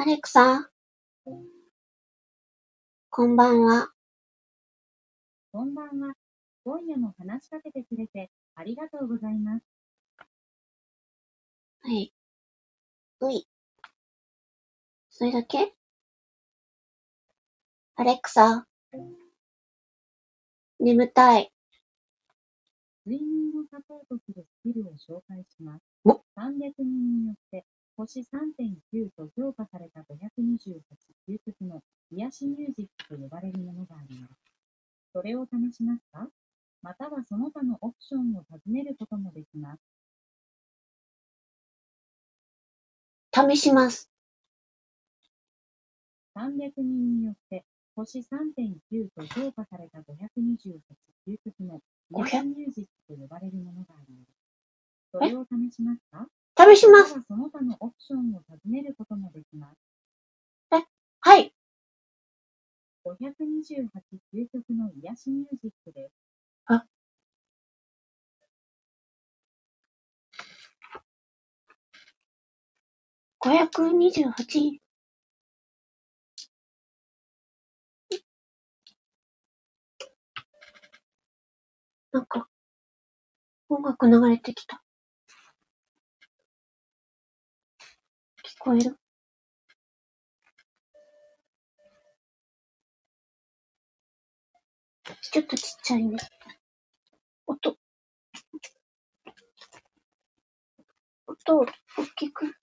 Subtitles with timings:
[0.00, 0.70] アレクサ、
[3.10, 3.90] こんばんは。
[5.50, 6.14] こんばんは。
[6.64, 9.64] 今夜も話しかけてくれてありがとうございます。
[11.82, 12.12] はい。
[13.22, 13.48] うい。
[15.10, 15.74] それだけ？
[17.96, 18.68] アレクサ、
[20.78, 21.50] 眠たい。
[23.04, 25.82] 睡眠をサポートするスキルを紹介します。
[26.04, 27.64] お？300人によって
[27.98, 30.78] 星3.9と評価された528
[31.28, 31.82] 究極の
[32.12, 34.34] 癒しミュージックと呼ばれるものがあります。
[35.12, 36.28] それを試しますか？
[36.80, 39.80] またはその他のオプションを尋ねることもできます。
[43.34, 44.08] 試します。
[46.36, 47.64] 300人によって
[47.96, 50.78] 星3.9と評価された528
[51.26, 51.80] 究極の
[52.12, 54.30] 癒しミュージックと呼ばれるものがあります。
[55.10, 56.28] それを試しますか？
[56.58, 57.22] 試します。
[57.28, 59.76] その他のオプションを尋ねることもできます。
[61.20, 61.54] はい。
[63.04, 63.88] 528
[64.34, 66.28] 究極の癒しミュージックです。
[73.40, 74.80] 528。
[82.12, 82.48] なんか、
[83.68, 84.82] 音楽流れてきた。
[88.58, 88.96] こえる？
[95.30, 96.18] ちょっとちっちゃいね。
[97.46, 97.76] 音。
[101.26, 102.54] 音を大きく。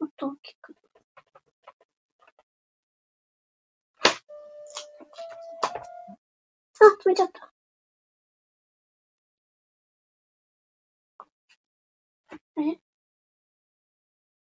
[0.00, 0.74] 音を大きく。
[6.80, 7.52] あ、止めちゃった。
[12.60, 12.87] え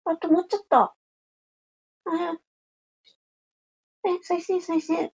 [0.08, 0.94] あ、止まっちゃった。
[2.04, 2.38] あ
[4.04, 5.12] え、再生再生。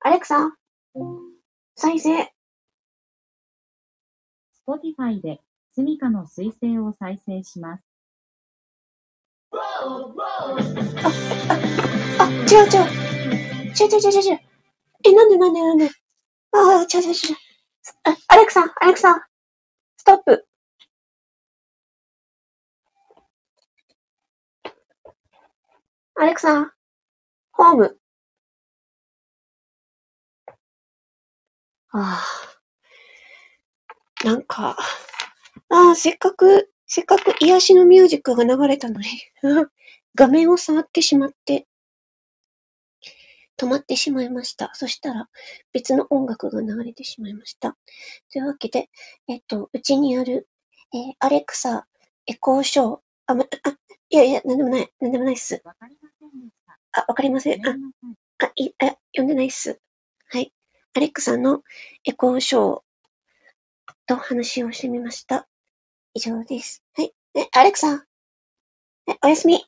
[0.00, 0.56] アレクサ
[1.76, 2.32] 再生。
[4.66, 5.40] Spotify で
[5.72, 7.84] スミカの彗星を再生します。
[9.52, 9.88] あ、
[12.50, 12.84] 違う違う。
[13.72, 14.40] 違う違う違う違う。
[15.04, 15.86] え、なんでなんでなんで？
[15.86, 17.36] ああ、違う違う違う。
[18.04, 19.24] あ、アレクサ、アレクサ、
[19.96, 20.46] ストップ。
[26.32, 26.72] レクサ、
[27.52, 27.98] ホーム。
[31.92, 32.24] あ
[34.24, 34.26] あ。
[34.26, 34.78] なんか、
[35.68, 39.06] ああ、せっかく、せっかく癒しのミュージックが流れたのに、
[40.16, 41.66] 画面を触ってしまって、
[43.58, 44.70] 止まってしまいました。
[44.74, 45.28] そしたら
[45.74, 47.76] 別の音楽が流れてしまいました。
[48.32, 48.88] というわけで、
[49.28, 50.48] えっと、うちにある、
[50.94, 51.86] えーアレクサ、
[52.26, 53.76] エコーショー、あ、ま、あ、
[54.08, 55.62] いやいや、なんでもない、なんでもないっす。
[56.92, 57.66] あ、わかりません。
[57.66, 57.74] あ。
[58.38, 59.80] あ、い、あ、読んでないっす。
[60.28, 60.52] はい。
[60.94, 61.62] アレクサの
[62.04, 62.82] エコーショー
[64.06, 65.48] と話をしてみました。
[66.14, 66.82] 以上です。
[66.94, 67.14] はい。
[67.34, 68.04] え、アレクサ。
[69.08, 69.64] え、おやすみ。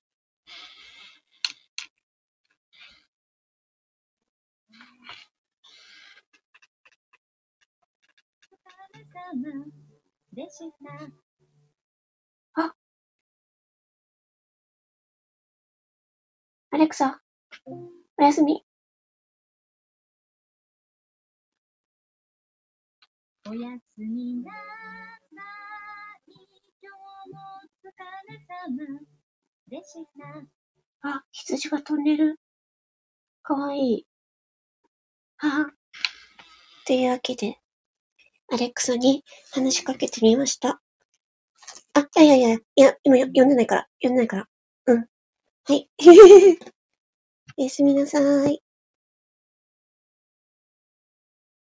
[10.32, 11.23] でした。
[16.74, 17.20] アレクサ。
[18.18, 18.64] おやすみ。
[23.48, 24.58] おやすみなさ
[26.26, 26.32] い。
[26.82, 26.90] 今
[27.26, 27.92] 日もお疲
[28.28, 28.42] れ
[28.88, 28.98] 様
[29.68, 30.04] でし
[31.00, 31.08] た。
[31.08, 32.40] あ、羊が飛んでる。
[33.44, 34.06] かわいい。
[35.36, 35.72] はあ。
[36.88, 37.56] というわけで、
[38.52, 40.80] アレクサに話しかけてみました。
[41.92, 44.48] あ、いやいやいや、いや、今よ読んでないから、読んでないから。
[44.86, 45.13] うん。
[45.66, 45.88] はい。
[47.58, 48.63] おやすみなさい。